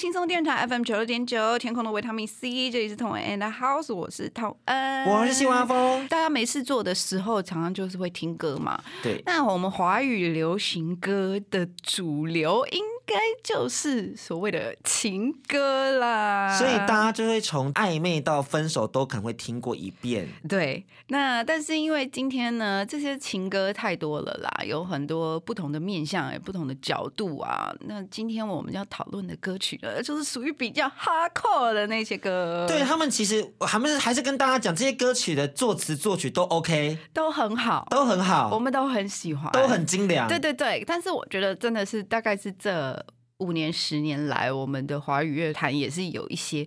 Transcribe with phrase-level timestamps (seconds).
[0.00, 6.08] 轻松电台 FM 九六点九，天空的维他命 C，这里是同文 and House，我是同恩，我是西瓜风。
[6.08, 8.82] 大家没事做的时候，常常就是会听歌嘛。
[9.02, 16.56] 对，那我们华语流行歌的主流，应该就是所谓的情歌啦。
[16.56, 20.28] 所以大家就会从暧昧到分手都可能会听过一遍。
[20.48, 27.74] 对，那但是因为今天呢，这些情歌太多了啦，有很多不同的面向，有不同的角度啊。
[27.80, 40.28] 那今天我们要讨论的歌曲呢，就是属于比较 hardcore 的那些歌，对他们其实还没还是跟大家讲，这些歌曲的作词作曲都 OK，都很好，都很好，我们都很喜欢，都很精良。
[40.28, 40.84] 对对对。
[40.86, 42.99] 但是我觉得真的是大概是这
[43.40, 46.66] 五年十年来，我们的华语乐坛也是有一些。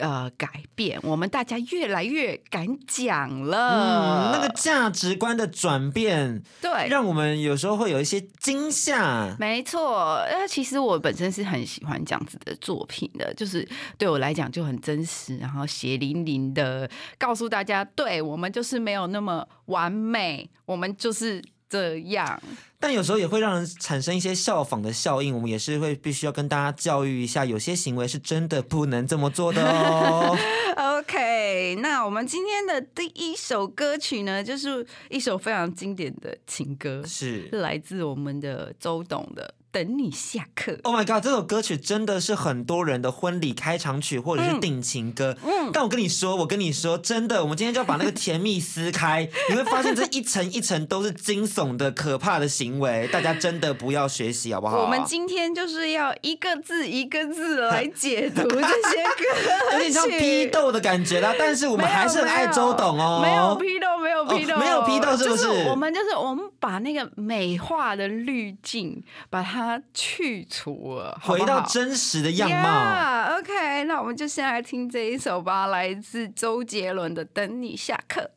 [0.00, 4.32] 呃，改变，我们大家越来越敢讲了。
[4.32, 9.36] 嗯，那个价值观的转变，对，让我们有时候会有一些惊吓。
[9.38, 13.64] 没错，呃，其实我本身是很喜欢这样子的作品的，就是
[13.96, 22.42] 对我来讲就很真实，然后血淋淋的告诉大家，对我们就是没有那么完美，我们就是这样。
[22.86, 30.36] 但有时候也会让人产生一些效仿的效应，我们也是会必须要跟大家教育一下，有些行为是真的不能这么做的哦。
[30.76, 40.70] OK，那我们今天的第一首歌曲呢，就是一首非常经典的情歌，是是来自我们的周董的《等你下课》。
[40.84, 41.20] Oh my god！
[41.20, 45.36] 这首歌曲真的是很多人的婚礼开场曲或者是定情歌。
[45.44, 54.82] 嗯，但我跟你说，我跟你说，真的，我们今天就要把那个甜蜜撕开， 你会发现这一层一层都是惊悚的、可怕的行为，大家真的不要学习，好不好？
[54.82, 63.20] 我们今天就是要一个字一个字来解读这些歌， 有点像批斗的感觉啦， 但是我们还是很爱周董哦。
[63.20, 72.68] 没有批斗，没有批斗，哦没有批斗是不是我们就是我们把那个美化的滤镜把它去除了，好好回到真实的样貌。
[72.68, 78.30] Yeah, OK，那我们就先来听这一首吧，来自周杰伦的《等你下课》。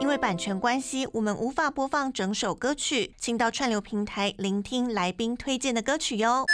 [0.00, 6.46] 因为版权关系，我们无法播放整首歌曲，请到串流平台聆听来宾推荐的歌曲哟。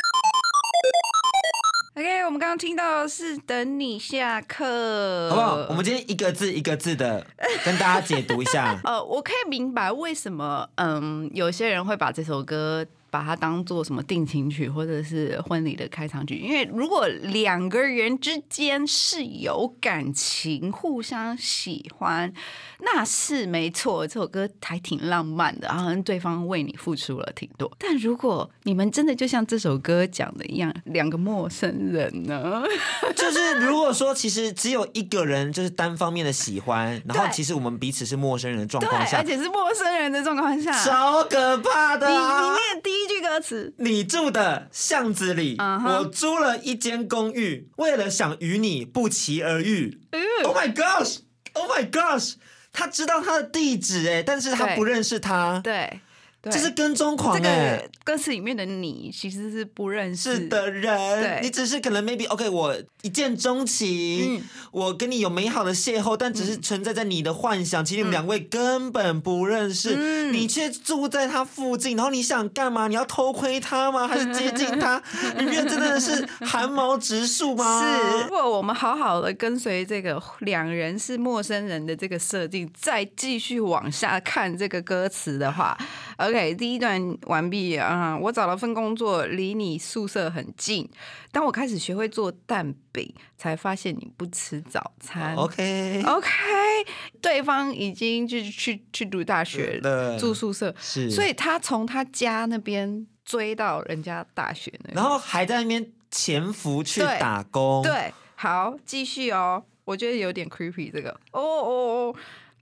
[1.97, 5.55] OK，我们刚刚听到的是《等你下课》，好不好？
[5.69, 7.25] 我们今天一个字一个字的
[7.65, 8.77] 跟大家解读一下。
[8.83, 22.33] 呃，我可以明白为什么，嗯，有些人会把这首歌把它当做什么定情曲或者是婚礼的开场曲，因为如果两个人之间是有感情、互相喜欢，
[22.81, 27.71] 那是没错，这首歌还挺浪漫的，好像对方为你付出了挺多。
[27.79, 32.65] 但如果你们真的就像这首歌讲的一样，两个陌生人呢？
[33.15, 43.75] 就是如果说其实只有一个人就是单方面的喜欢，然后其实我们彼此是陌生人的状，况下而，且是陌生人的状况下，超可怕的你啊、你念第一句歌词。
[43.79, 50.01] 你住的巷子里我租了一间公寓，为了想与你不期而遇。
[50.45, 51.19] Oh my gosh!
[51.53, 52.35] Oh my gosh!
[52.73, 56.01] 他知道他的地址哎，但是他不认识他，对，
[56.45, 57.79] 对这是跟踪狂这哎。
[57.79, 72.89] 个歌词里面的你其实是不认识是的人，你只是可能 maybe OK，我一见钟情，嗯我跟你有美好的邂逅，但只是存在在你的幻想，其实你们两位根本不认识，嗯你却住在他附近，然后你想干嘛？
[72.89, 74.07] 你要偷窥他吗？
[74.07, 75.03] 还是接近他？
[75.39, 77.83] 你觉得真的是寒毛直竖吗？
[77.83, 85.79] 是，如果我们好好的跟随这个两人是陌生人的这个设定，再继续往下看这个歌词的话
[86.17, 90.89] ，OK，第一段完毕啊、我找了份工作，离你宿舍很近。
[91.33, 95.35] 当我开始学会做蛋饼，才发现你不吃早餐。
[95.35, 96.31] OK，OK，
[97.21, 104.95] 对方已经去去去读大学了住宿舍，是，所以他从他家那边追到人家大学那边。
[104.95, 109.65] 然后还在那边潜伏去打工，，对，好，继续哦。
[109.85, 111.11] 我觉得有点 creepy 这个。
[111.33, 112.15] 哦哦哦，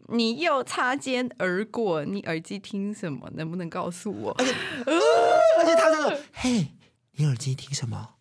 [0.08, 3.30] 你又擦肩而过，你耳机听什么？
[3.34, 4.36] 能不能告诉我？
[5.58, 6.68] 而且 他真的，嘿
[7.12, 8.14] 你耳机听什么？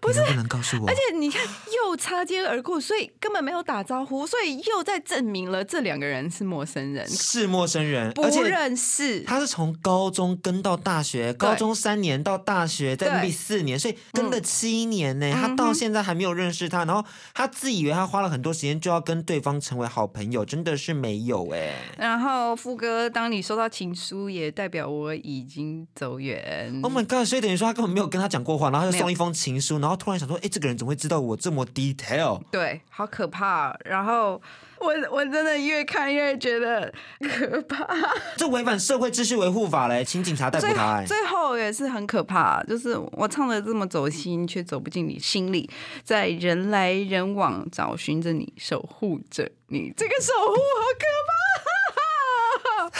[0.00, 0.88] 不是，不能告诉我？
[0.88, 9.20] 而且你看，又擦肩而过，所以根本没有打招呼，所以又在证明了这两个人是陌生人，是陌生人，不而且认识。
[9.20, 15.32] 他是从高中跟到大学，高中三年到大学，在对嗯那里四年，所以跟了七年呢。
[15.32, 17.04] 他到现在还没有认识他，然后
[17.34, 21.74] 他自以为他花了很多时间就要跟对方成为好朋友，真的是没有哎。
[21.96, 26.80] 然后副歌，当你收到情书，也代表我已经走远。
[26.82, 27.26] Oh my god！
[27.26, 32.42] 所以等于说他根本没有跟他讲过话，然后他就送一封情书，然后突然想说，哎，这个人怎么会知道我这么 detail？
[32.50, 33.74] 对，好可怕。
[33.84, 34.42] 然后
[34.80, 37.86] 我我真的越看越觉得可怕。
[38.36, 41.06] 这违反社会秩序维护法嘞，请警察逮捕最他哎。
[41.06, 45.70] 最后也是很可怕，就是我唱的这么走心，却走不进你心里，
[46.02, 49.92] 在人来人往找寻着你，守护着你。
[49.96, 51.32] 这个守护好可怕。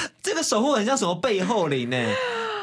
[0.22, 1.96] 这个守护很像什么背后灵呢？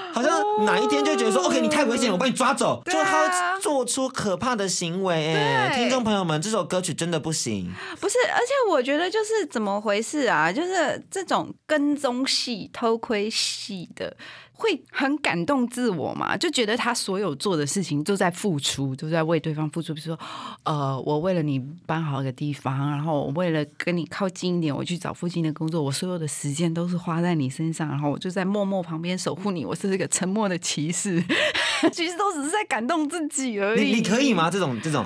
[0.13, 5.33] 好像哪一天就觉得说、o k 你太危险了，我把你抓走，就他会做出可怕的行为。
[5.35, 7.71] 哎，听众朋友们，这首歌曲真的不行。
[7.99, 10.51] 不是，而且我觉得就是怎么回事啊？
[10.51, 14.15] 就是这种跟踪戏、偷窥戏的，
[14.59, 16.35] 会很感动自我嘛？
[16.35, 19.93] 就觉得他所有做的事情都在付出，都在为对方付出。
[19.93, 20.19] 比如说，
[20.63, 29.63] 呃，我为了你搬好一个地方，然后我为了跟你靠近一点，我去找附近的工作，我所有的时间都是花在你身上，然后我就在默默旁边守护你。
[29.63, 31.23] 我是一个沉默的骑士，
[31.93, 33.85] 其实都只是在感动自己而已。
[33.85, 34.51] 你你可以吗？
[34.51, 35.05] 这种这种。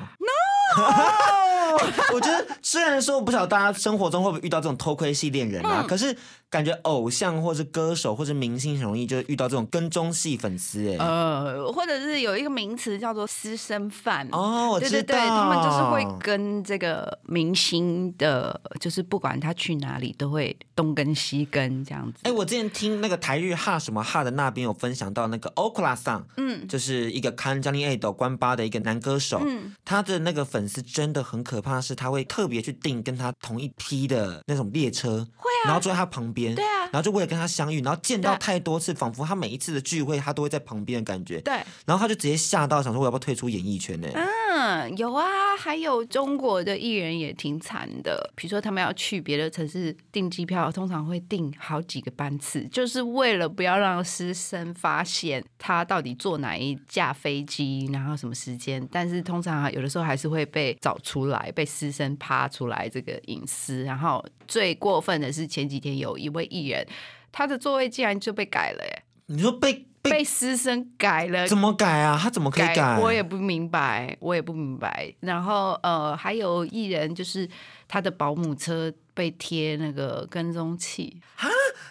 [2.12, 6.16] 我觉得虽然说我不晓得大家生活中会不会遇到这种偷窥系恋人嗯啊，可是
[6.54, 10.98] 感觉偶像或是歌手或是明星很容易就是遇到这种跟踪系粉丝哎。
[11.00, 14.30] 呃，或者是有一个名词叫做私生饭。
[14.32, 22.20] 哦，我知道，对对对，他们就是会跟这个明星的，就是不管他去哪里，都会东跟西跟这样子。
[22.24, 41.54] 哎、我之前听那个台日哈什么哈的那边有分享到那个 Okla 桑，嗯就是一个看 Johnny A 的关八的一个男歌手，嗯他的那个粉丝真的很可怕，是他会特别去订跟他同一批的那种列车，会啊然后坐在他旁边，对啊然后就为了跟他相遇，然后见到太多次，仿佛他每一次的聚会他都会在旁边的感觉，对，
[41.86, 44.08] 然后他就直接吓到，想说我要不要退出演艺圈呢？
[44.14, 45.26] 嗯，有啊，
[45.58, 58.88] 还有中国的艺人也挺惨的，比如说他们要去别的城市订机票，通常会订好几个班次，就是为了不要让师生发现他到底坐哪一架飞机，然后什么时间。
[58.92, 63.84] 但是通常有的时候还是会被找出来，被师生扒出来这个隐私。
[63.84, 64.24] 然后
[64.54, 66.86] 最过分的是前几天有一位艺人，
[67.32, 72.20] 他的座位竟然就被改了耶，你说被被被师生改了，怎么改啊？
[72.22, 73.00] 他怎么可以改？
[73.00, 75.12] 我也不明白，我也不明白。
[75.22, 77.50] 然后呃，还有艺人就是
[77.88, 81.20] 他的保姆车被贴那个跟踪器，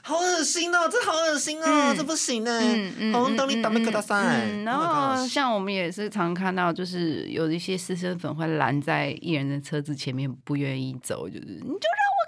[0.05, 2.61] 好恶心哦，这好恶心哦，嗯这不行呢。
[4.65, 12.22] 然 Oh 后像我们也是常看到，就是有一些私生粉会拦在艺人的车子前面，不愿意走，就是你就让我。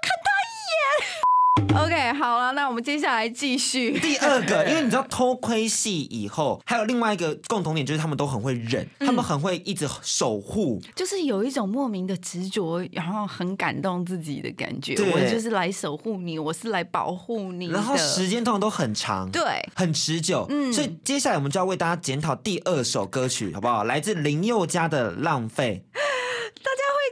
[1.75, 3.99] OK，好了，那我们接下来继续。
[3.99, 10.81] 第二个，因为你知道偷窥戏以后，还有另外一个共同点，就是他们都很会忍，他们很会一直守护。
[10.95, 14.95] 就是有一种莫名的执着，然后很感动自己的感觉。
[14.95, 17.67] 对我就是来守护你，我是来保护你。
[17.67, 19.43] 然后时间通常都很长，对，
[19.75, 20.45] 很持久。
[20.49, 23.83] 嗯所以接下来我们就要为大家检讨第二首歌曲，好不好？
[23.83, 25.83] 来自林宥嘉的《浪费》。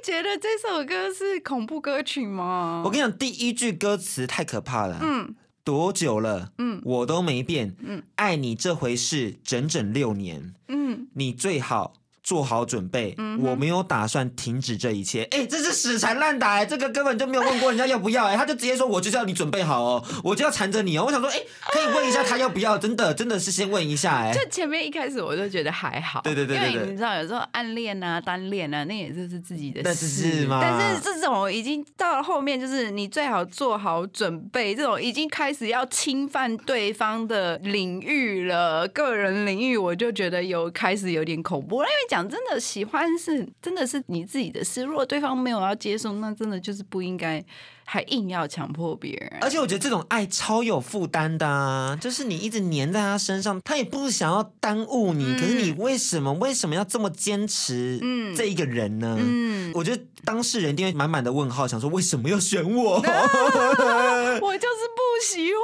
[0.04, 2.82] 会觉得这首歌是恐怖歌曲吗？
[2.84, 5.00] 我跟你讲，第一句歌词太可怕了。
[5.02, 5.34] 嗯
[5.64, 6.52] 多久了？
[6.58, 7.74] 嗯我都没变。
[7.80, 13.14] 嗯爱你这回事整整六年，嗯，你最好做好准备。
[13.18, 15.24] 嗯我没有打算停止这一切。
[15.32, 21.04] 哎、这是死缠烂打、哎，这个根本就没有问过人家要不要、哎，他就直接说我就是要你准备好哦，我就要缠着你哦。
[21.06, 21.38] 我想说，哎、
[21.72, 22.78] 可以问一下他要不要？
[22.78, 24.32] 真的，真的是先问一下、哎。
[24.34, 41.88] 就前面一开始我就觉得还好，对对对因为你知道有时候暗恋啊、单恋啊，那也就是自己的事只是嘛但是这种已经到了后面，就是你最好做好准备，这种已经开始要侵犯对方的领域了，个人领域，我就觉得有开始有点恐怖了。
[41.88, 47.44] 因为讲真的，喜欢是真的是你自己的事，如果对方没有要接受，那真的就是不应该
[47.86, 49.40] 还硬要强迫别人。
[49.42, 59.18] 而且我觉得这种爱超有负担的啊，就是你一直黏在他身上，他也不想要耽误你，嗯可是你为什么为什么要这么坚持嗯这一个人呢？
[59.20, 63.00] 嗯，我觉得当事人一定会满满的问号，想说为什么要选我？
[63.00, 63.08] 你
[64.40, 65.64] 我就是不喜欢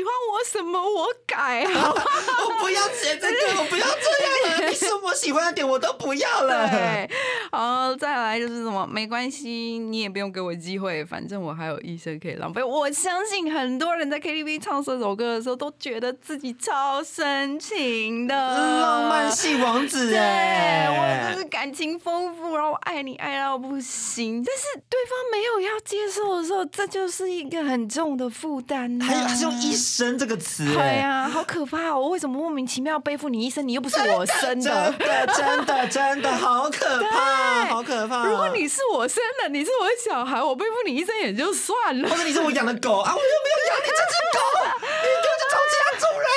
[0.00, 1.92] 喜欢我什么我改啊？
[1.92, 4.66] 我不要写这个，我不要这样了。
[4.70, 6.66] 你说我喜欢的点我都不要了。
[6.70, 7.10] 对，
[7.50, 12.62] 然后再来就是什么，没关系，你也不用给我机会，反正我还有一生可以浪费。
[12.62, 20.86] 我相信很多人在 KTV 唱这首歌的时候，都觉得自己超深情的，浪漫系王子对，哎，
[21.30, 29.04] 我就是感情丰富，然后我爱你爱到不行，但是对方没有要接受的时候，这就是一个很重的负担、啊。
[29.04, 32.00] 还有还是用一生这个词，对哎，呀、好可怕哦！
[32.00, 33.66] 我为什么莫名其妙背负你一生？
[33.66, 34.92] 你又不是我生真的。
[34.98, 38.24] 的真的真的好可怕，好可怕。
[38.24, 42.16] 如果你是我生的，你是我的小孩，我背负你一生也就算了或。
[42.16, 44.38] 者你是我养的狗啊，我又没有养你这只狗，
[45.02, 46.28] 你给我去找其他主人。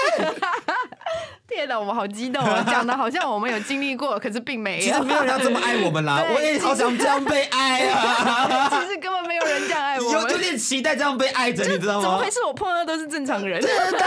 [1.47, 2.65] 天哪，我们好激动啊！
[2.67, 4.81] 讲的好像我们有经历过，可是并没有。
[4.81, 10.39] 其实没有人要这么爱我们啦，我也好想这样被爱啊， 其实根本没有人这样爱我有有们。
[10.39, 13.61] 点期待这样被爱着，你知道吗怎么回事我碰到的都是正常人？
[13.61, 13.99] 真的，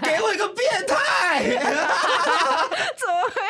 [0.00, 1.42] 给我一个变态！
[2.94, 3.42] 怎么回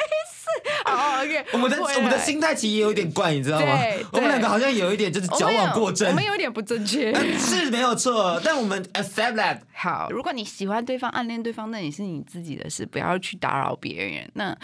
[1.52, 3.79] 我们的我们的心态其实也有点怪，你知道吗？
[4.12, 7.12] 我们两个好像有一点就是矫枉过正我们，有我们有点不正确。
[7.38, 9.59] 是没有错，但我们 accept that。
[9.75, 14.31] 好，如果你喜欢对方、暗恋对方，那也是你自己的事，不要去打扰别人。
[14.35, 14.57] 那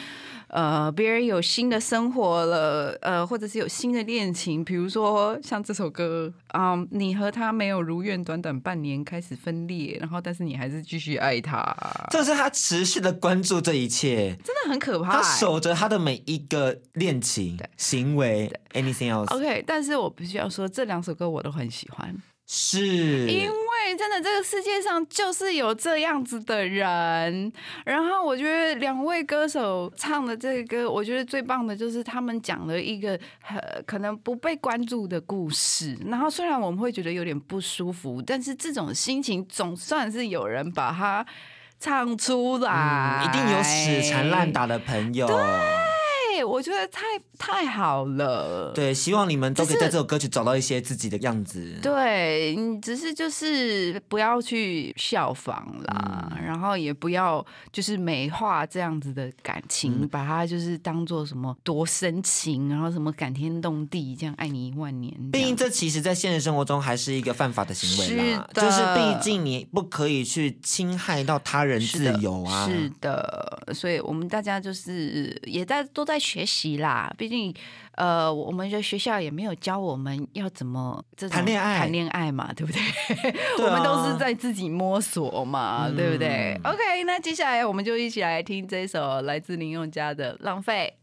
[0.48, 11.76] 呃，别人有新的生活了，呃，或者是有新的恋情，比如说像这首歌，啊、你和他没有如愿，短短半年开始分裂，然后但是你还是继续爱他，
[12.10, 15.38] 这是他持续的关注这一切，真的很可怕、他欸。
[15.38, 22.14] 守着他的每一个恋情、行为，anything else，OK，但是我必须要说，这两首歌我都很喜欢。
[22.46, 23.28] 是。
[23.30, 23.52] 因为
[23.96, 27.52] 真的这个世界上就是有这样子的人，
[27.84, 33.18] 然后我觉得两位歌手唱的这个歌，我觉得最棒的就是他们讲了一个
[33.48, 41.24] 呃可能不被关注的故事，然后虽然我们会觉得有点不舒服，但是这种心情总算是有人把它
[41.78, 44.52] 唱出来，嗯，一定有死缠烂。
[44.52, 45.26] 打的朋友。
[45.26, 45.36] 对，
[46.44, 47.02] 我觉得太
[47.38, 48.72] 太好了。
[48.74, 51.78] 对，希望你们都可以在这首歌曲找到一些自己的样子。
[51.82, 65.12] 对，你只是就是不要去效仿啦，嗯然后也不要就是美化这样子的感情，嗯把它就是当做什么多深情，然后什么感天动地，这样爱你一万年。
[65.30, 68.48] 毕竟这其实，在现实生活中还是一个犯法的行为啦。
[68.48, 72.66] 是的就是毕竟你不可以去侵害到他人自是的由啊。
[72.66, 77.10] 是的，所以我们大家就是也在都在学习啦。
[77.16, 77.54] 毕竟，
[77.98, 82.80] 呃，我们的学校也没有教我们要怎么这种谈恋爱谈恋爱嘛，对不对？
[83.58, 90.94] 对啊我们都是在自己摸索嘛，对不对嗯？OK，那接下来我们就一起来听这首来自林宥嘉的《浪费》。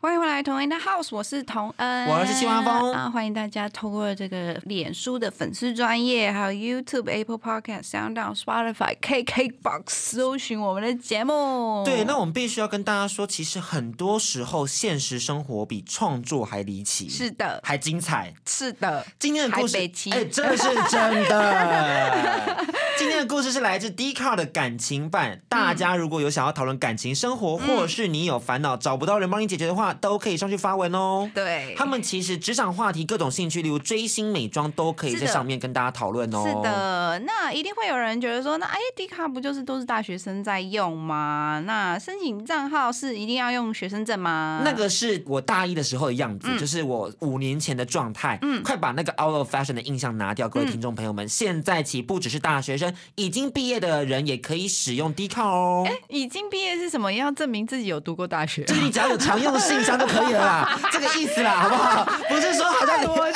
[0.00, 11.84] 欢迎回来，童恩的 House，我是童恩，我是戚万峰啊，欢迎大家透过这个脸书的粉丝专业，还有 YouTube、Apple Podcast、Sound On、Spotify、KKBox 搜寻我们的节目。
[11.84, 18.34] 对，那我们必须要跟大家说，其实很多时候现实生活比创作还离奇，是的，还精彩。
[18.46, 22.66] 是的，今天的故事，哎，真的是真的。
[23.00, 25.40] 今天的故事是来自 d c a r 的感情版。
[25.48, 31.30] 大家如果有想要讨论感情生活，或者是你有烦恼找不到人帮你解决的话，都可以上去发文哦。
[31.34, 36.44] 对，他们其实职场话题、各种兴趣，例如追星、美妆，都可以在上面跟大家讨论哦。
[36.46, 41.62] 是，的，那一定会有人觉得说，那哎，迪卡不就是都是大学生在用吗？
[41.64, 44.60] 那申请账号是一定要用学生证吗？
[44.62, 48.38] 那个是我大一的时候的样子，嗯就是我五年前的状态。
[48.42, 51.26] 嗯，快把那个 out of fashion 的印象拿掉，各位听众朋友们。
[51.26, 55.86] 现在起，不只是大学生，已经毕业的人也可以使用 d 卡哦。
[56.08, 57.12] 已经毕业是什么？
[57.12, 58.64] 要证明自己有读过大学。
[58.64, 62.04] 就是你只要有常用的信箱就可以了啦，这个意思啦，好不好？
[62.28, 63.26] 不是说好像你我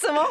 [0.00, 0.30] 怎么回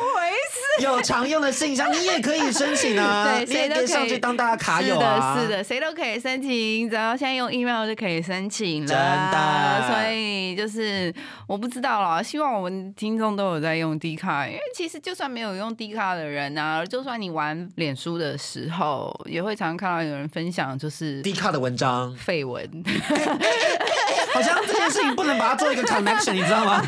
[0.79, 0.83] 事？
[0.83, 5.35] 有常用的信箱，你也可以申请啊， 对，谁都可以上去当大家卡友是啊。
[5.35, 8.88] 的，是的，谁都可以申请，只要现在用 email 就可以申请了。
[8.88, 11.13] 真的所以就是
[11.47, 22.67] 我不知道啦，希望我们听众都有在用 D 卡，因为其实就算没有用 D 卡的人啊，就算你玩脸书的时候，也会常常看到有人分享就是 d 卡的文章， 绯闻。
[24.31, 26.79] 好像这件事情不能把它做一个 connection，你知道吗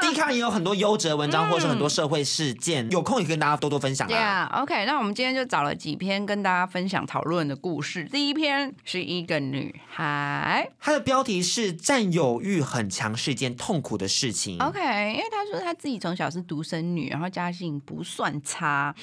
[0.00, 4.48] ？D 卡也有很多优质的文章，或者是很多社会事件，有空也跟大家多多分享对啊。
[4.50, 8.04] 啊，OK，那我们今天就找了几篇跟大家分享讨论的故事。
[8.04, 14.58] 第一篇是一个女孩她的标题是“占有欲很强是一件痛苦的事情”。
[14.62, 14.80] ，OK，
[15.12, 18.94] 因为她说她自己从小是独生女，然后家境不算差，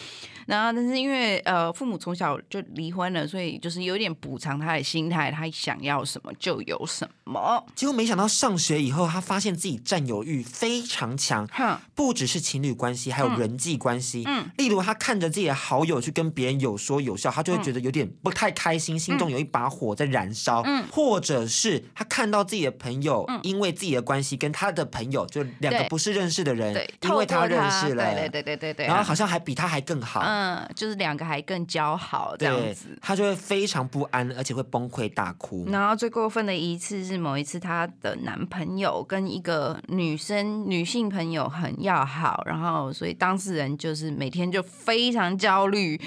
[0.45, 7.65] 然后但是因为呃父母从小就离婚了，所以就是有点补偿她的心态，她想要什么就有什么。
[7.75, 14.23] 结果没想到上学以后，她发现自己占有欲非常强，哼，不只是情侣关系，还有人际关系。
[14.25, 20.61] 嗯例如他看着自己的好友去跟别人有说有笑，他就会觉得有点不太开心，心中有一把火在燃烧。
[20.65, 30.21] 嗯或者是他看到自己的朋友、因为自己的关系跟他的朋友就两个不是认识的人，，因为他认识了，对对对对对对，然后好像还比他还更好。
[30.21, 35.65] 嗯，就是两个还更交好这样对子。，他就会非常不安，而且会崩溃大哭。
[35.67, 46.01] 然后最过分的一次是某一次，她的男朋友跟一个女生女性朋友很要好，然后所以当事人就是每天就非常焦虑。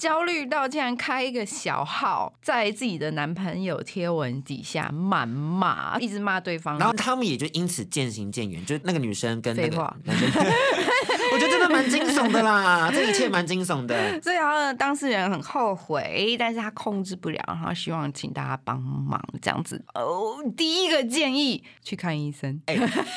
[0.00, 6.78] 焦虑到竟然开一个小号，在自己的男朋友贴文底下谩骂，一直骂对方。
[6.78, 10.26] 然后他们也就因此渐行渐远，就是那个女生跟那个男生，
[11.34, 13.94] 我觉得真的蛮惊悚的啦，这一切蛮惊悚的。
[14.24, 19.84] 所以然后当事人很后悔，但是他控制不了，然后希望请大家帮忙这样子。
[19.92, 22.58] 哦，第一个建议去看医生。
[22.64, 22.74] 哎、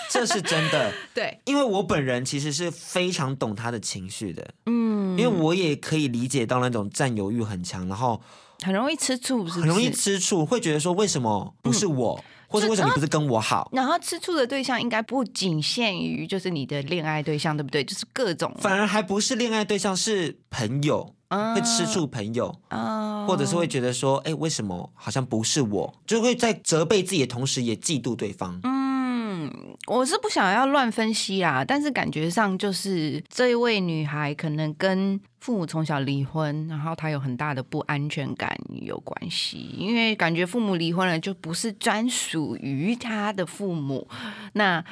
[0.10, 8.20] 这是真的， 对，因为我本人其实是非常懂他的情绪的，嗯，因为我也可以理解到那种占有欲很强，然后
[8.64, 9.60] 很容易吃醋，是不是？
[9.62, 13.70] 很容易吃醋，会觉得说为什么不是我，或者为什么你不是跟我好？
[13.72, 17.84] 然后吃醋的对象应该不仅限于就是你的恋爱对象，对不对？
[17.84, 21.16] 就是各种反而还不是恋爱对象，是朋友。
[21.56, 25.92] 会吃醋朋友，啊，或者是会觉得说，哎、为什么好像不是我？
[26.06, 28.60] 就会在责备自己的同时，也嫉妒对方。
[28.62, 28.83] 嗯，
[29.88, 44.08] 我是不想要乱分析啦，但是感觉上就是这一位女孩可能跟父母从小离婚，然后她有很大的不安全感有关系，因为感觉父母离婚了就不是专属于她的父母，
[44.54, 44.84] 那。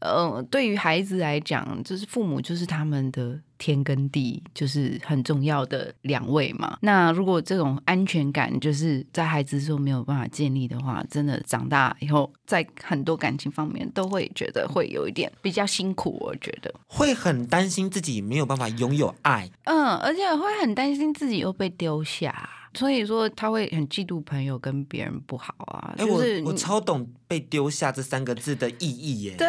[0.00, 6.78] 呃，对于孩子来讲，就是父母就是他们的天跟地，就是很重要的两位嘛。
[6.80, 16.16] 那如果这种安全感就是在孩子时候没有办法建立的话，真的长大以后在很多感情方面都会觉得会有一点比较辛苦。
[16.20, 22.48] 我觉得，会很担心自己没有办法拥有爱，嗯，而且会很担心自己又被丢下。
[22.72, 29.36] 所以说他会很嫉妒朋友跟别人不好啊，哎、就是你我我超懂被丢下这三个字的意义耶。
[29.38, 29.46] 对，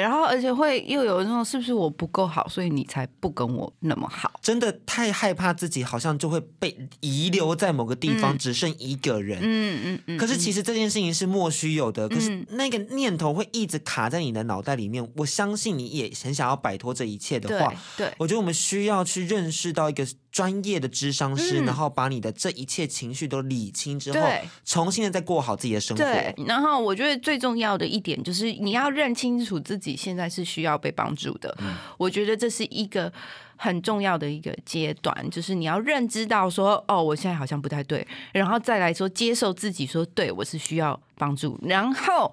[0.00, 4.38] 然后而且会又有那种是不是我不够好，所以你才不跟我那么好？
[4.42, 9.40] 真的太害怕自己好像就会被遗留在某个地方，只剩一个人。
[9.42, 10.18] 嗯嗯嗯。
[10.18, 15.02] 可是其实这件事情是莫须有的，可是嗯那个念头会一直卡在你的脑袋里面。
[15.16, 24.20] 我相信你也很想要摆脱这一切的话，对对我觉得我们需要去认识到一个专业的智商师，嗯然后把你的这一切情绪都理清之后，
[24.66, 26.04] 重新的再过好自己的生活。
[26.04, 31.56] 对，然后我觉得最重要的一点就是你要认清楚自己现在是需要被帮助的。
[31.96, 33.12] 我觉得这是一个
[33.56, 42.32] 很重要的一个阶段，就是你要认知到说，哦，我现在好像不太对，然后再来说接受自己说，对我是需要帮助，然后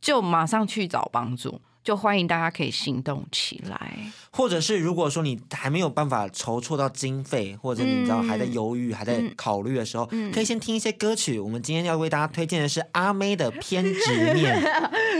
[0.00, 1.60] 就马上去找帮助。
[1.88, 3.96] 就欢迎大家可以行动起来。
[4.30, 11.40] 或者是如果说你还没有办法筹措到经费，或者你知道嗯还在犹豫、还在考虑的时候，可以先听一些歌曲。
[11.40, 14.62] 我们今天要为大家推荐的是阿妹的《偏执面》。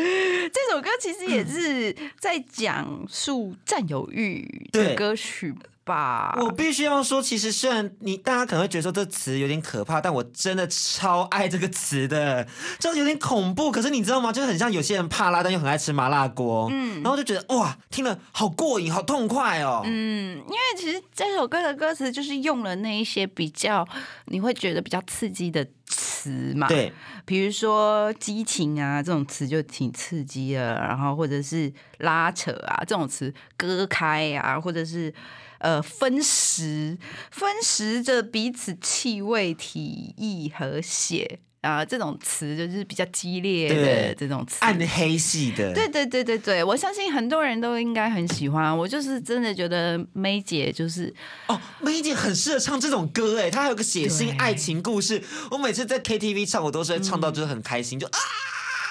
[0.53, 5.55] 这首歌其实也是在讲述占有欲的歌曲
[5.89, 6.39] 吧？
[6.41, 12.47] 我必须要说，其实虽然你大家可能会觉得说这词有点可怕，但我真的超爱这个词的，
[12.79, 13.73] 就有点恐怖。
[13.73, 14.31] 可是你知道吗？
[14.31, 19.81] 就是很像有些人怕辣，但又很爱吃麻辣锅，嗯，然后就觉得哇，听了好过瘾，好痛快哦。
[19.85, 23.89] 嗯，因为其实这首歌的歌词就是用了那一些比较
[24.27, 26.93] 你会觉得比较刺激的词嘛，，对，
[27.25, 35.13] 比如说激情啊这种词就挺刺激的，然后或者是拉扯啊这种词割开啊，或者是
[35.59, 36.97] 呃分食，
[37.31, 48.75] 分食着彼此气味、体液和血啊、这种词就是比较激烈的这种词，暗黑系的，对对对对对，我相信很多人都应该很喜欢。
[48.75, 51.13] 我就是真的觉得梅姐就是
[51.49, 55.23] 哦，梅姐很适合唱这种歌哎，她还有个血腥爱情故事。
[55.51, 58.19] 我每次在 KTV 唱，我都是会唱到就是很开心，就啊，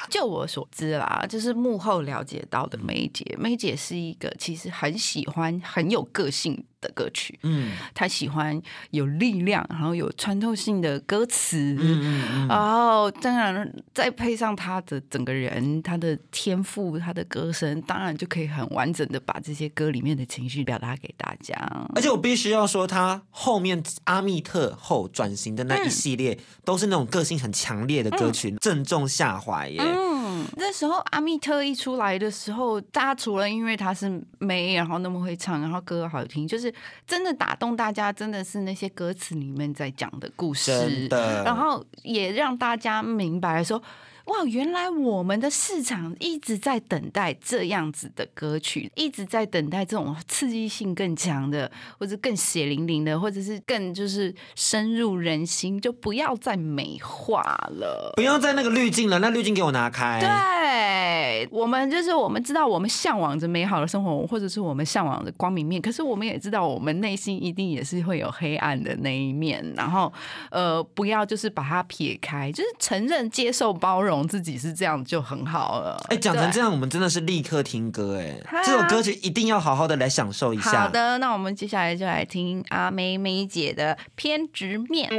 [0.10, 7.72] 就我所知啦，就是幕后了解到的梅姐，梅姐是一个其实很喜欢很有个性的歌曲，嗯。
[7.94, 8.60] 他喜欢
[8.92, 21.56] 有力量，然后有穿透性的歌词，嗯然后当然再配上他的整个人，他的天赋，他的歌声，当然就可以很完整的把这些歌里面的情绪表达给大家。
[21.96, 29.80] 而且我必须要说，他后面阿密特后转型的那一系列，都是那种个性很强烈的歌曲，正中下怀耶。
[29.80, 30.17] 嗯，
[30.56, 36.74] 那时候阿密特一出来的时候，大家除了因为他是妹，然后那么会唱，然后歌好听，就是
[37.06, 43.82] 真的打动大家，真的是那些歌词里面在讲的故事，然后也让大家明白说。
[44.28, 58.12] 哇，原来我们的市场一直在等待这样子的歌曲，一直在等待这种刺激性更强的，或者更血淋淋的，或者是更就是深入人心，就不要再美化了。
[58.18, 60.20] 不要再那个滤镜了，那滤镜给我拿开。
[60.20, 69.64] 对我们就是我们知道我们向往着美好的生活，或者是我们向往着光明面，可是我们也知道我们内心一定也是会有黑暗的那一面。
[69.78, 70.12] 然后
[70.52, 76.02] 呃，不要就是把它撇开，就是承认、接受、包容自己是这样就很好了。
[76.10, 80.84] 哎，讲成这样，我们真的是立刻听歌哎啊，这首歌曲一定要好好的来享受一下。
[80.84, 85.10] 好的，那我们接下来就来听阿妹妹姐的偏执面。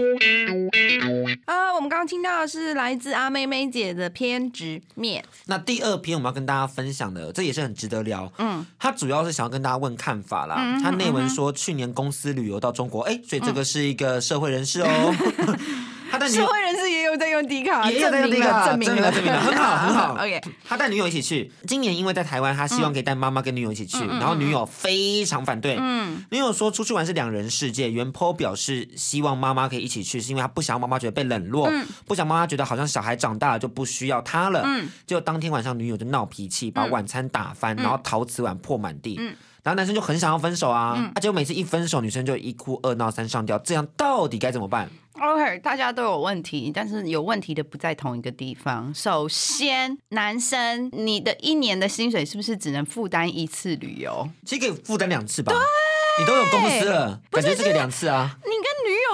[1.44, 5.22] 啊，我们刚刚听到的是来自阿妹妹姐的偏执面。
[5.46, 8.32] 那第二篇我们要跟大家分享的，这也是很值得聊。
[8.38, 10.56] 嗯，它主要是想要跟大家问看法啦。
[10.58, 14.87] 嗯它内文说去年公司旅游到中国，哎，所以这个是一个社会人士哦。
[16.11, 20.14] 他带女友社会人士也有在用迪卡，也有在用证明 Dcard，了，证明了，证明了很好 很好。
[20.14, 25.77] OK，他带女友一起去，今年因为在台湾，他希望可以带妈妈跟女友一起去，然后女友非常反对。
[25.79, 26.25] 嗯。
[26.31, 31.71] 女友说出去玩是两人世界，原 po 表示希望妈妈可以一起去，是因为他不想要妈妈觉得被冷落，
[32.07, 34.62] 不想妈妈觉得好像小孩长大了就不需要他了。
[34.64, 34.88] 嗯。
[35.07, 39.16] 结果当天晚上女友就闹脾气，把晚餐打翻，然后陶瓷碗破满地。
[39.18, 44.88] 嗯然后男生就很想要分手啊，啊结果每次一分手，女生就一哭二闹三上吊，这样到底该怎么办
[45.21, 48.92] ？OK，大家都有问题，但是有问题的不在同一个地方。
[48.94, 54.29] 首先，男生，你的一年的薪水是不是只能负担一次旅游？
[54.47, 55.53] 其实可以负担两次吧。
[56.21, 58.37] 你都有公司了，感觉是可以两次啊。
[58.44, 58.58] 你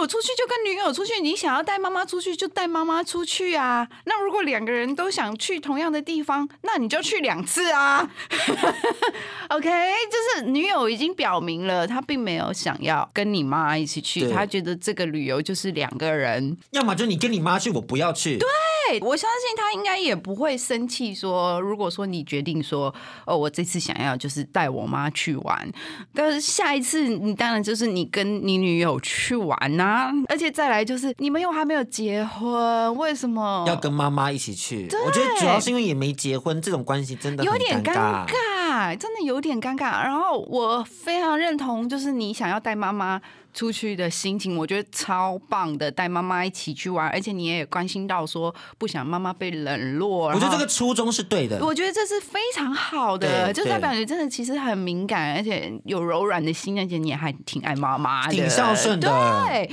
[0.05, 3.88] 友出去就跟女友出去，你想要带妈妈出去就带妈妈出去啊。
[4.05, 8.07] 那如果两个人都想去同样的地方，那你就去两次啊。
[9.49, 9.71] OK，
[10.11, 16.55] 就是女友已经表明了，她并没有想要跟你妈一起去，对她觉得这个旅游就是两个人。
[16.73, 18.37] 要么就你跟你妈去，我不要去。
[18.37, 18.47] 对，
[18.88, 22.94] 对，我相信他应该也不会生气说，如果说你决定说，
[23.27, 25.70] 哦，我这次想要就是带我妈去玩，
[26.14, 34.88] 但是下一次你当然就是你跟你女友去玩呐、而且再来就是你们又还没有结婚，为什么要跟妈妈一起去。
[35.05, 38.27] 我觉得主要是因为也没结婚，这种关系真的有点尴尬。
[38.75, 40.03] 尬，真的有点尴尬。
[40.03, 43.21] 然后我非常认同，就是你想要带妈妈
[43.53, 50.29] 出去的心情，我觉得超棒的，带妈妈一起去玩，而且你也关心到说不想妈妈被冷落。
[50.29, 51.65] 我觉得这个初衷是对的。
[51.65, 59.71] 我觉得这是非常好的，就代表你真的其实很敏感，而且有柔软的心，而且你也还挺爱妈妈的，挺孝顺的对。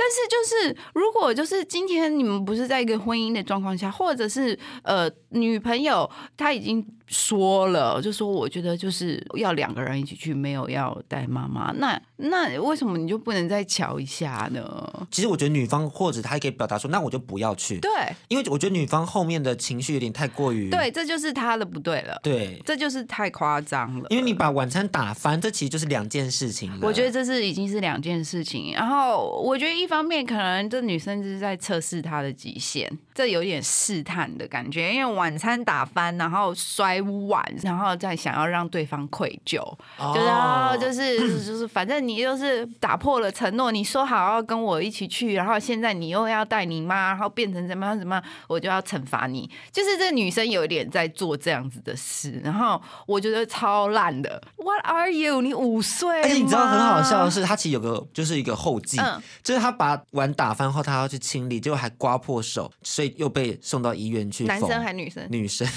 [0.00, 15.06] 但是就是，如果就是今天你们不是在一个婚姻的状况下，或者是呃女朋友她已经说了，就说我觉得就是要两个人一起去，没有要带妈妈，那那为什么你就不能再瞧一下呢？
[15.10, 17.78] 其实我觉得女方或者她也可以表达说，那我就不要去。
[17.80, 17.90] 对
[18.28, 26.72] 因为我觉得女方后面的情绪有点太过于对，这就是她的不对了，对，这就是太夸张了，因为你把晚餐打翻，这其实就是两件事情。
[26.80, 39.58] 我觉得这是已经是两件事情，然后我觉得一方面可能这女生就是在测试她的极限，这有点试探的感觉，因为晚餐打翻，然后摔碗，然后再想要让对方愧疚，
[39.98, 54.40] 哦就是哦就是就是反正你就是打破了承诺，你说好要跟我一起去，然后现在你又要带你妈，然后变成怎么样怎么样，我就要惩罚你，就是这女生有点在做这样子的事，然后我觉得超烂的。
[54.56, 55.40] What are you？
[55.40, 64.44] 你五岁，而且你知道很好笑的是，他其实有个就是一个后记，嗯就是他把碗打翻后，他要去清理，结果还刮破手，所以又被送到医院去。
[64.44, 65.26] 男生还女生？
[65.30, 65.68] 女生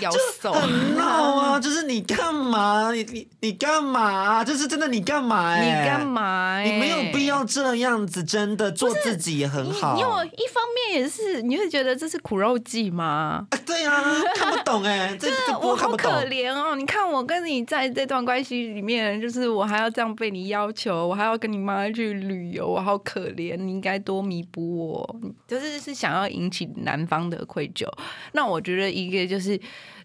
[0.00, 0.10] 咬
[0.42, 0.52] 手。
[0.60, 1.60] 很闹啊！
[1.60, 2.92] 就是你干嘛？
[2.92, 4.44] 你你你干嘛？
[4.44, 5.64] 就是真的你干嘛、欸？
[5.64, 6.06] 你干？
[6.06, 6.64] 嘛、欸？
[6.64, 9.72] 你没有必要这样子，真的做自己也很你。
[9.72, 9.94] 好。
[9.94, 13.46] 你有一方面也是，你会觉得这是苦肉计吗？
[13.50, 14.02] 啊对啊，
[14.34, 16.10] 看不懂哎、 这这我好波看不懂。
[16.10, 16.74] 可怜哦！
[16.74, 25.20] 你看我跟你在这段关系里面，就是我还要这样被你要求，我还要跟你妈去旅游，我好可怜，你应该多弥补我。
[25.46, 27.86] 就是是想要引起男方的愧疚。
[28.32, 29.58] 那我觉得一个就是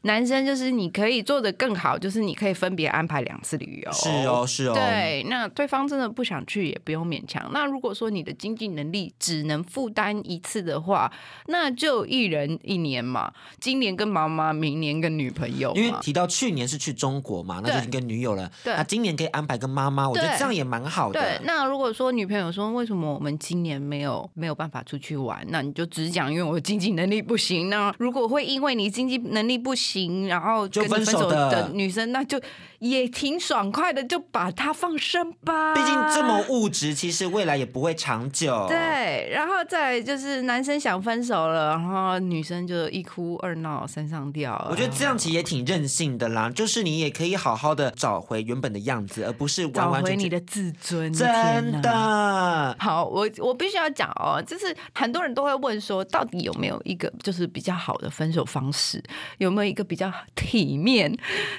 [0.06, 3.92] 男生，就是你可以做的更好，就是你可以分别安排两次旅游。
[3.92, 4.74] 是哦，是哦。
[4.76, 7.50] 对，那对方真的不想去，也不用勉强。
[7.52, 11.12] 那如果说你的经济能力只能负担一次的话，
[11.48, 13.34] 那就一人一年嘛。
[13.60, 18.52] 今年跟妈妈，明年跟女朋友，因为提到去年是去中国嘛，那就已经跟女友了。
[18.64, 21.42] 对那今年可以安排跟妈妈，我觉得这样也蛮好的对的，。
[21.46, 27.70] 那如果说女朋友说为什么我们今年没有没有办法出去玩，那你就只讲因为我经济能力不行。
[27.70, 29.95] 那如果会因为你经济能力不行，
[30.28, 32.40] 然后就跟分手的的女生，那就
[32.80, 35.74] 也挺爽快的，就把她放生吧。
[35.74, 38.66] 毕竟这么物质，其实未来也不会长久。
[38.68, 44.68] 对，然后再就是男生想分手了，然后女生就一哭二闹三上吊。
[44.70, 52.76] 我觉得这样其实也挺任性的啦，就是你也可以好好的找回原本的样子，而不是完找完全全回你的自尊，真的。
[52.80, 59.02] 好，我我必须要讲哦，就是很多人都会问说，到底有没有一个就是比较好的分手方式？
[59.38, 61.16] 有没有一个比较体面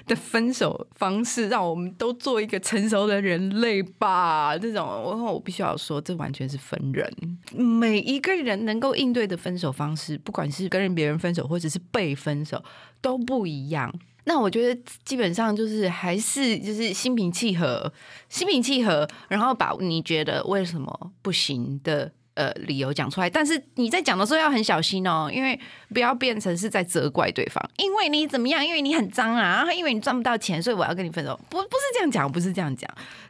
[0.06, 4.58] 的分手方式，让我们都做一个成熟的人类吧？
[4.58, 7.10] 这种我我必须要说，这完全是分人。
[7.52, 12.62] 每一个人能够应对的分手方式，不管是跟别人分手，或者是被分手，
[13.00, 13.92] 都不一样。
[14.24, 17.92] 那我觉得基本上就是还是就是心平气和，
[18.28, 23.28] 心平气和，然后把你觉得为什么不行的呃理由讲出来。
[23.28, 25.58] 但是你在讲的时候要很小心哦，因为
[25.92, 31.38] 不要变成是在责怪对方，因为你怎么样，因为你很脏啊，然后因为你赚不到钱，所以我要跟你分手。
[31.50, 32.88] 不不是这样讲，不是这样讲。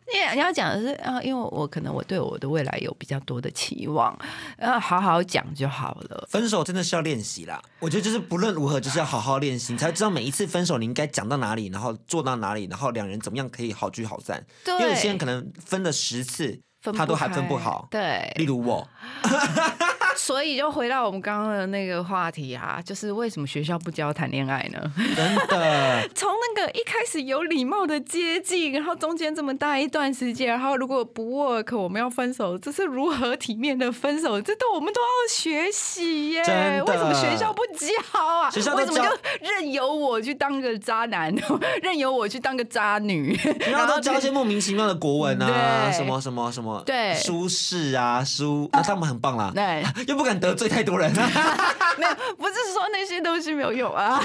[0.09, 4.17] 你你要讲的是啊，因为我可能我对我的未来有比较多的期望，
[4.57, 6.29] 呃，好好讲就好了。
[6.31, 14.45] 分手真的是要练习啦，我觉得就是不论如何，就是要好好练习，你才会知道每一次分手你应该讲到哪里，然后做到哪里，然后两人怎么样可以好聚好散。
[14.65, 16.61] 对因为有些人可能分了十次，分
[16.93, 17.87] 他都还分不好。
[17.91, 18.87] 对，例如我，
[20.27, 24.93] 所以就回到我们刚刚的那个话题啊，就是为什么学校不教谈恋爱呢？
[25.15, 34.43] 真的， 从那个一开始有礼貌的接近，然后中间这么大一段时间，然后如果不 work，我们要分手，这是如何体面的分手？
[34.43, 36.43] 这都我们都要学习耶。
[36.85, 37.87] 为什么学校不教
[38.21, 38.51] 啊？
[38.51, 39.09] 学校为什么就
[39.41, 41.33] 任由我去当个渣男，
[41.81, 43.39] 任由我去当个渣女？
[43.71, 51.13] 然后都教一些莫名其妙的国文啊，什么什么什么，对苏轼啊，苏，那 他们很棒啦，对，又不敢得罪太多人，
[51.99, 54.21] 没有，不是说那些东西没有用啊，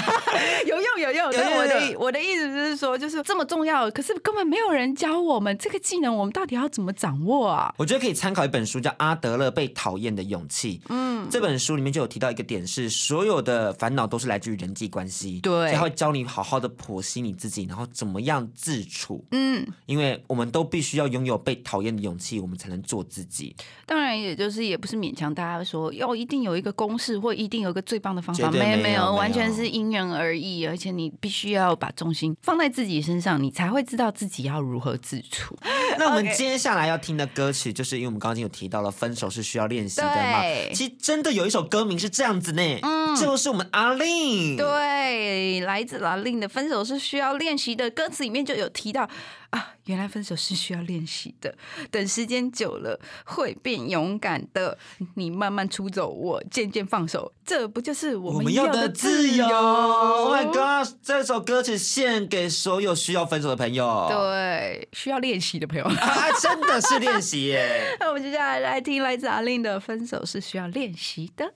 [0.66, 1.30] 有用有用。
[1.32, 7.74] 但我的我的意思是说，就是这么重要，可是根本没有人教我们这个技能，我们到底要怎么掌握啊？
[7.76, 10.78] 我觉得可以参考一本书，叫《阿德勒被讨厌的勇气》。
[10.88, 15.40] 嗯，这本书里面就有提到一个点是，所有的烦恼都是来自于人际关系。
[15.40, 19.24] 对他会教你好好的剖析你自己，然后怎么样自处。
[19.30, 23.54] 嗯，因为我们都必须要拥有被讨厌的勇气，我们才能做自己。
[23.84, 35.56] 当然，也就是也不是勉强大家说要一定有一个公式或一定有一个最棒的方法，没有没有完全是因人而异，而且你必须要把重心放在自己身上，你才会知道自己要如何自处。
[35.98, 40.42] 那我们接下来要听的歌曲，就是因为我们刚刚有提到了，分手是需要练习的嘛。
[40.72, 42.80] 其实真的有一首歌名是这样子呢，
[43.20, 44.56] 就是我们阿令。
[44.56, 49.08] 对，来自阿令的《分手是需要练习的》歌词里面就有提到
[49.50, 51.54] 啊，原来分手是需要练习的，
[51.90, 54.76] 等时间久了会变勇敢的。
[55.14, 59.46] 你慢慢出走，我渐渐放手，这不就是我们要的的自由。
[59.46, 60.92] Oh my god！
[61.02, 64.06] 这首歌曲献给所有需要分手的朋友。
[64.10, 65.84] 对，需要练习的朋友。
[65.84, 67.96] 啊， 真的是练习耶。
[68.00, 71.52] 那 我们接下来来听来自阿令的《分手是需要练习的》。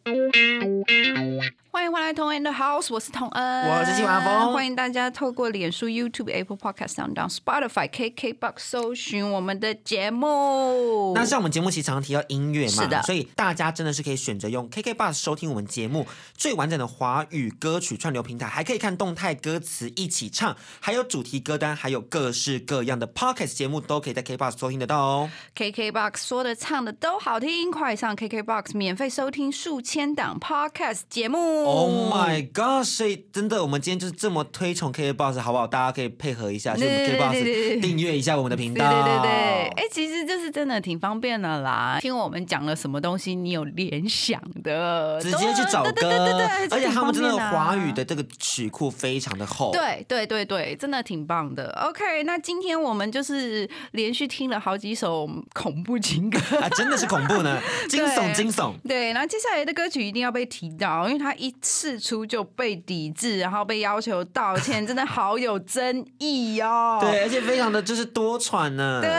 [1.73, 7.88] 欢迎回来，童恩的 House，我是童恩，我是金华峰欢迎大家透过脸书、YouTube、Apple Podcast、Sound、Spotify、
[8.20, 11.14] KBox 搜寻我们的节目。
[11.14, 16.06] 那像我们节目其实常常提到音乐嘛，是的所以大家真的是可以选择用 KK Bus 收听我们节目
[16.37, 25.30] 最完整的华语歌曲串流平台，还可以看动态歌词一起唱，还有主题歌单，还有各式各样的 Podcast 节目都可以在 KBox 收听得到哦。
[25.56, 31.64] KKBox 说的唱的都好听，快上 KKBox 免费收听数千档 Podcast 节目。
[31.64, 32.85] Oh my god！
[32.85, 35.66] 所以真的，我们今天就是这么推崇 KK Bus，好不好？
[35.66, 38.88] 大家可以配合一下，就 KK 对对对 Bus 订阅一下我们的频道。
[38.90, 39.31] 对对对，
[39.77, 41.99] 哎、其实就是真的挺方便的啦。
[42.01, 49.70] 听我们讲了什么东西，你有联想的，直接去找歌，对对对而且他们真的华语的这个曲库非常的厚。
[49.73, 51.70] 对对对对，真的挺棒的。
[51.87, 56.38] OK，那今天我们就是连续听了好几首恐怖情歌。
[56.61, 58.73] 啊，真的是恐怖呢， 惊悚惊悚。
[58.87, 66.99] 对，然后接下来的歌曲一定要被提到，因为它一试出就被抵制，然后被要求道歉，真的好有争议哦。
[67.01, 69.02] 对，而且非常的就是是多喘呢。
[69.02, 69.10] 对，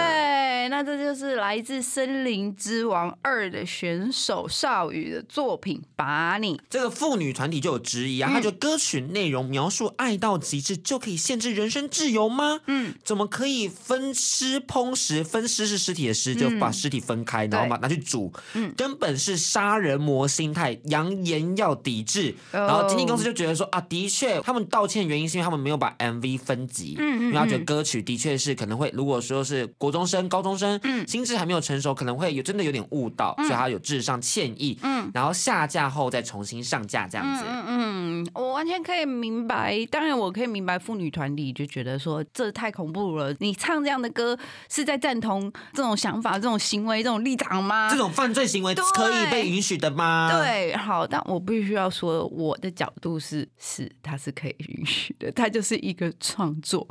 [0.62, 6.56] 对，那这就是来自《森林之王二》的选手少宇的作品《把你》。
[6.69, 12.60] 这个妇女团体就有质疑啊，他觉得歌曲内容描述爱到极致就可以限制人身自由吗？
[12.67, 15.24] 嗯，怎么可以分尸烹食？
[15.24, 22.36] 分尸是尸体的尸，就把尸体分开，然后把拿去煮，嗯，根本是杀人魔心态，扬言要抵制。
[22.52, 44.37] 然后经纪公司就觉得说啊，的确，他们道歉原因是因为他们没有把 MV 分级，嗯，因为他觉得歌曲的确是可能会，如果说是国中生、高中生，嗯，心智还没有成熟，可能会有真的有点误导，所以他有智商歉意，嗯，然后下架后再重新上架这样子，嗯嗯，我完全可以明白，当然我可以明白妇女团体就觉得说这太恐怖了，你唱这样的歌
[44.69, 47.89] 是在赞同这种想法、这种行为、这种立场吗？
[47.89, 50.29] 这种犯罪行为可以被允许的吗？
[50.31, 56.87] 对，好，但我必须要说，我的角度是是，它是可以允许的，它就是一个创作，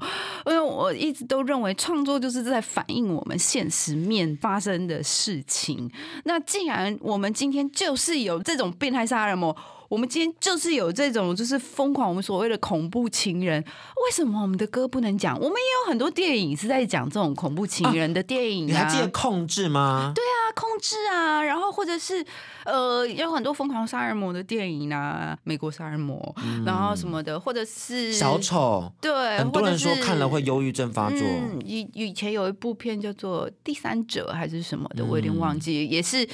[0.46, 5.90] 因为我一直都认为创作就是在反映我们现实面发生的事情。
[6.24, 9.56] 那既然我们今天就是有这种变态杀人魔。
[9.90, 15.34] 我们今天就是有这种，就是疯狂，我们所谓的恐怖情人，为什么我们的歌不能讲？
[15.34, 18.68] 我们也有很多电影是在讲这种恐怖情人的电影。
[18.68, 20.12] 你还记得《控制》吗？
[20.14, 22.24] 对啊，《控制》啊，然后或者是
[22.64, 26.34] 呃，有很多疯狂杀人魔的电影啊，《美国杀人魔》，
[26.66, 28.92] 然后什么的，或者是小丑。
[29.00, 31.18] 对，很多人说看了会忧郁症发作。
[31.64, 36.28] 以以前有一部片叫做《第三者》还是什么的，我有点忘记，也是。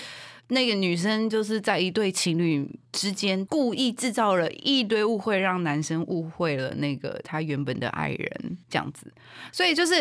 [0.48, 9.12] 那个女生就是在一对情侣之间故意制造了一堆误会，让男生误会了那个他原本的爱人，这样子。
[9.50, 9.94] 所以就是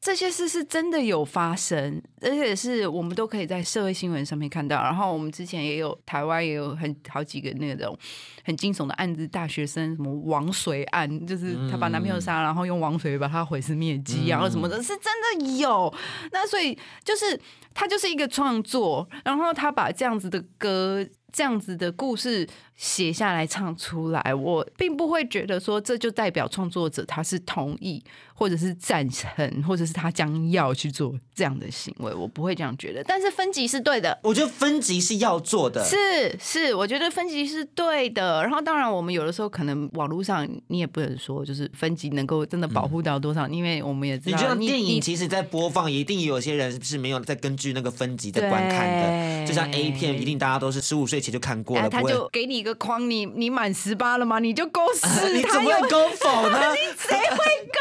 [0.00, 4.82] 这些事是真的有发生，而且是我们都可以在社会新闻上面看到。
[4.82, 7.98] 然后我们之前也有台湾也有很好几个那种
[8.44, 15.92] 很惊悚的案子，大学生什么王水案，就是她把男朋友杀，然后用王水把他毁尸灭迹，然后什么的，是真的有。
[16.32, 17.40] 那所以就是。
[17.78, 21.06] 他就是一个创作，然后他把这样子的歌。
[21.36, 33.04] 这样子的故事写下来唱出来，我并不会觉得说这就代表创作者他是同意或者是赞成，或者是他将要去做这样的行为，我不会这样觉得。
[33.04, 38.42] 但是分级是对的，我觉得分级是要做的，是是，我觉得分级是对的。
[38.42, 51.25] 然后当然，我们有的时候可能网络上你也不能说就是分级能够真的保护到多少，因为我们也知道，你电影其实在播放，一定有些人是没有在根据那个分级在观看的，就像 A 片，一定大家都是十五岁。
[51.30, 54.38] 就看过了，他就给你一个框，你你满十八了吗？
[54.38, 56.58] 你就勾四，你怎么会勾否呢？
[56.74, 57.80] 你谁会勾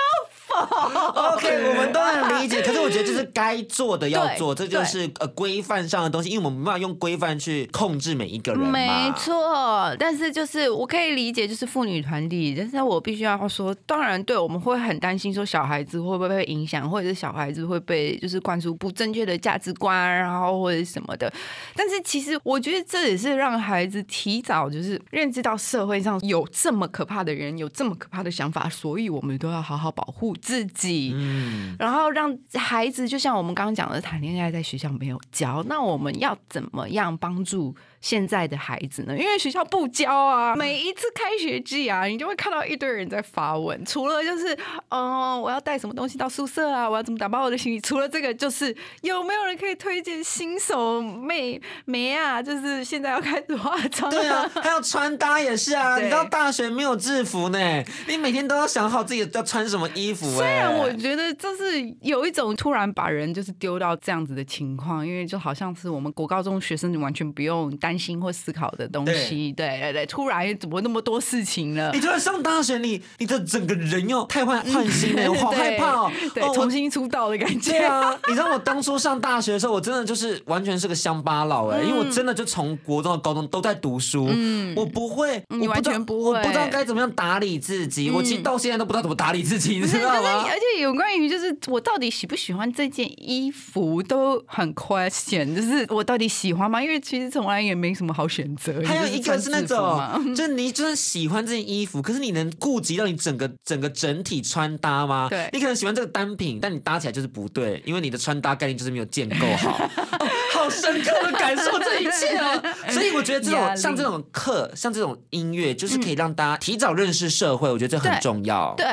[1.36, 2.62] OK， 我们都能理解。
[2.62, 21.32] 可是我觉得这是该做的要做，这就是呃规范上的东西，因为我们没办法用规范去控制每一个人没错，但是就是我可以理解，就是妇女团体，但是我必须要说，当然对我们会很担心，说小孩子会不会被影响，或者是小孩子会被就是灌输不正确的价值观，然后或者什么的。
[21.76, 30.36] 但是其实我觉得这也是让孩子提早就是认知到社会上有这么可怕的人，有这么可怕的想法，所以我们都要好好保护。
[30.46, 37.76] 自己，嗯，然后让孩子就像我们刚刚讲的，谈恋爱在学校没有教，那我们要怎么样帮助？
[38.06, 39.18] 现在的孩子呢？
[39.18, 43.84] 因为学校不教啊，每一次开学季啊，你就会看到一堆人在发文。
[43.84, 44.56] 除了就是，
[44.92, 46.88] 哦，我要带什么东西到宿舍啊？
[46.88, 47.82] 我要怎么打包我的行李？
[47.82, 52.40] 除了这个，就是有没有人可以推荐新手妹妹啊？
[52.40, 54.12] 就是现在要开始化妆。
[54.12, 55.98] 对啊，还有穿搭也是啊。
[55.98, 60.30] 你知道大学没有制服呢，你每天都要想好自己要穿什么衣服。
[60.38, 67.95] 虽然我觉得就是有一种突然把人就是丢到这样子的情况，因为就好像是我们国高中学生完全不用担。
[67.98, 71.92] 心或思考的东西，对对对，突然怎么那么多事情了？
[71.94, 77.72] 你突然上大学，你你的整个人又太换换新了， 我好害怕哦，对，重新出道的感觉。
[77.72, 90.46] 对啊，你知道我当初上大学的时候，我真的就是完全是个乡巴佬哎，因为我真的就从国中到高中都在读书，嗯，我不会，你完全不会，我不知道该怎么样打理自己，我其实到现在都不知道怎么打理自己， 你知道吗？
[90.48, 96.82] 而且有关于就是我到底喜不喜欢这件衣服都很 question，就是我到底喜欢吗？
[96.82, 97.86] 因为其实从来也没。
[97.86, 98.82] 没什么好选择。
[98.84, 105.28] 还有一个是那种，就是你就算喜欢这件衣服，可是你能顾及到你整个整个整体穿搭吗？
[105.30, 109.74] 对，你可能喜欢这个单品，但你搭起来就是不对，因为你的穿搭概念就是没有建构好。
[109.78, 109.88] 好
[110.66, 112.60] 好深刻的感受这一切哦。
[112.90, 118.74] 所以我觉得这种像这种课，像这种音乐，就是可以让大家提早认识社会，我觉得这很重要。
[118.76, 118.86] 对，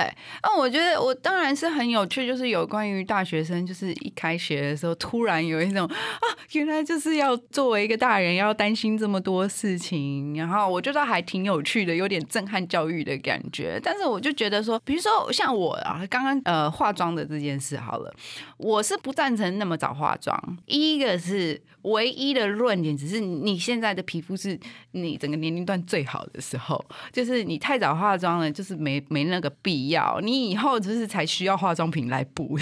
[0.42, 13.80] 那我觉得我当然是很有趣，就是有关于大学生，就是一开学的时候，突然有一种啊，原来就是要作为一个大人要担心这么多事情，然后我觉得还挺有趣的，有点震撼教育的感觉。
[13.82, 18.14] 但是我就觉得说，比如说像我啊，刚刚呃化妆的这件事好了，
[18.56, 20.58] 我是不赞成那么早化妆。
[20.66, 24.58] 一个是唯一的论点，只是你现在的皮肤是
[24.92, 30.20] 你整个年龄段最好的时候，就是你太早化妆了，就是没没那个必要。
[30.20, 32.58] 你以后就是才需要化妆品来补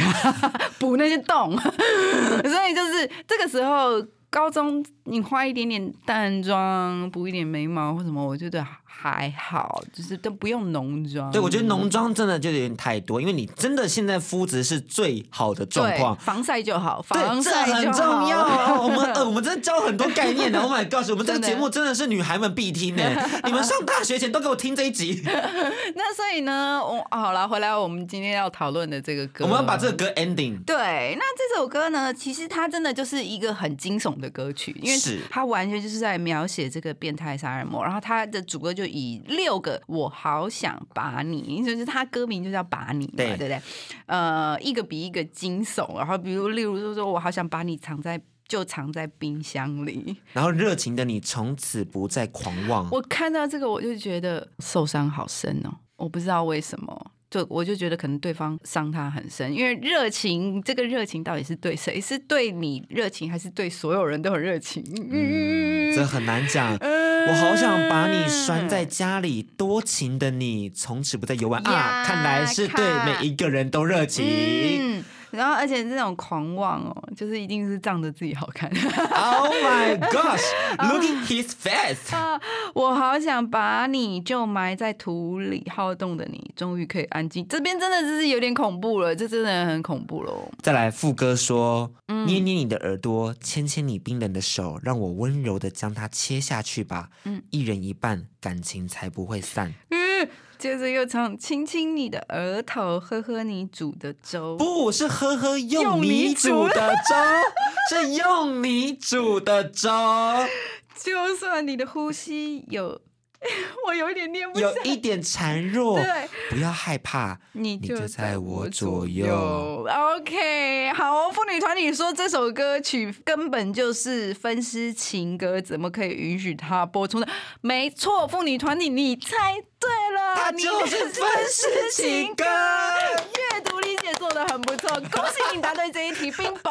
[0.78, 4.04] 补那些洞， 所以就是这个时候。
[4.30, 8.64] 高中你化一点点淡妆，补一点眉毛或什么，我觉得
[9.00, 11.30] 还好，就是都不用浓妆。
[11.32, 16.14] 对，我觉得浓妆真的就有点太多，因为你真的现在肤质是最好的状况。
[16.16, 18.82] 防晒就好，防晒很重要哦。
[18.84, 20.60] 我们呃，我们真的教很多概念的。
[20.60, 23.02] Oh my god，我们这个节目真的是女孩们必听呢。
[23.44, 30.62] 你们上大学前都给我听这一集，那所以呢，我好了，回来我们今天要讨论的这个歌，我们要把这个歌 ending。
[30.64, 43.62] 对，那这首歌呢，其实它真的就是一个很惊悚的歌曲，因为是它完全就是在描写这个变态杀人魔，然后它的主歌就以六个“我好想把你”，就是他歌名就叫“把你”嘛，对对不对？
[44.06, 48.20] 呃，一个比一个惊悚，然后比如例如就说我好想把你藏在。
[48.50, 50.16] 就藏在冰箱里。
[50.32, 52.88] 然后热情的你从此不再狂妄。
[52.90, 57.12] 我看到这个，我就觉得受伤好深哦，我不知道为什么。
[57.30, 62.00] 就我就觉得可能对方伤他很深，因为热情这个热情到底是对谁？
[62.00, 64.82] 是对你热情，还是对所有人都很热情？
[65.12, 66.76] 嗯，这很难讲。
[66.80, 72.02] 我好想把你拴在家里，多情的你从此不再游玩啊！
[72.04, 74.24] 看来是对每一个人都热情。
[74.26, 80.42] 嗯，然后而且这种狂妄哦，就是一定是仗着自己好看 Oh my gosh!
[80.78, 82.14] Look at his face.
[82.14, 82.40] 啊！
[82.74, 87.46] 我好想把你就埋在土里，好动的你终于可以安静。
[87.48, 90.50] 这边真的就是有点恐怖了，这真的很恐怖喽。
[90.62, 97.08] 再来副歌说：“嗯捏捏你的耳朵，牵牵你冰冷的手，让我温柔的将它切下去吧。
[97.24, 99.72] 嗯一人一半，感情才不会散。
[99.90, 100.28] 嗯，
[100.60, 104.58] 接着又唱亲亲你的额头，喝喝你煮的粥。
[104.58, 109.88] 不是喝喝用用你煮的粥，是用你煮的粥。
[111.02, 113.00] 就算你的呼吸有，
[113.86, 119.86] 我有一点念不有一点孱弱，对，不要害怕，你就在我左左右。
[119.88, 127.26] OK，好哦，妇女团体说这首歌曲根本就是分尸情歌，怎么可以允许它播出呢？
[127.62, 132.44] 没错，妇女团体，你猜对了，你它就是 分尸情歌。
[132.44, 133.79] 阅读
[134.20, 136.70] 做的很不错，恭喜你答对这一题，冰雹。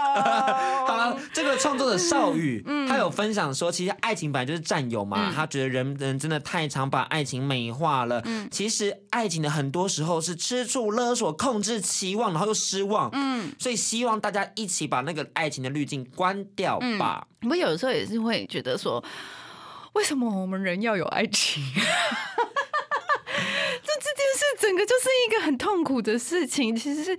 [0.86, 8.22] 好了，这个创作者少宇，嗯他有分享说，其实爱情本来就是占有嘛，他觉得人人真的太常把爱情美化了。
[8.26, 13.10] 嗯其实爱情的很多时候是吃醋、勒索、控制、期望，然后又失望。
[13.14, 17.26] 嗯，所以希望大家一起把那个爱情的滤镜关掉吧。
[17.50, 19.04] 我有时候也是会觉得说，
[19.94, 21.64] 为什么我们人要有爱情？
[24.70, 26.76] 整个就是一个很痛苦的事情。
[26.76, 27.18] 其实是，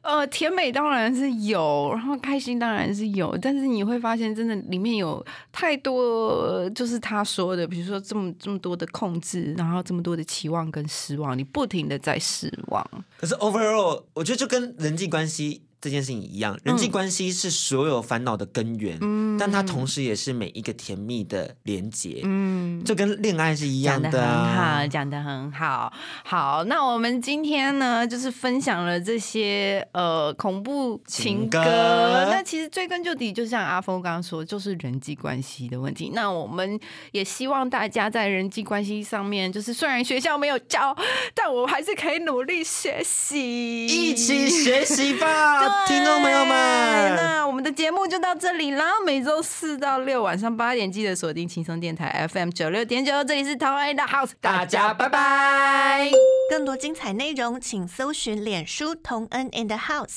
[0.00, 12.88] 呃，甜美当然是有，然后开心当然是有，但是你会发现，真的里面有太多，就是他说的，比如说这么这么多的控制，然后这么多的期望跟失望，你不停的在失望。
[13.16, 24.26] 可是 overall，我觉得就跟人际关系这件事情一样，人际关系是所有烦恼的根源，嗯但它同时也是每一个甜蜜的连结，嗯，就跟恋爱是一样讲的。
[24.26, 25.92] 好，讲的很好。
[26.24, 31.62] 好，那我们今天呢，就是分享了这些呃恐怖情歌。
[31.62, 36.12] 情歌那其实追根究底，就像阿峰刚刚说，就是人际关系的问题。
[36.14, 36.80] 那我们
[37.12, 40.96] 也希望大家在人际关系上面，就是虽然学校没有教，
[41.34, 47.16] 但我还是可以努力学习，一起学习吧，对 听众朋友们。
[47.16, 56.10] 那我们的节目就到这里啦，每周四到六晚上八点记得锁定轻松电台 FM 九六点九，这里是桃安的 House，大家拜拜。
[56.50, 60.16] 更多精彩内容，请搜寻脸书同恩 and House。